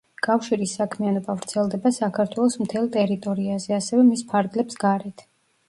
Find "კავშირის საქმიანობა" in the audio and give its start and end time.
0.27-1.35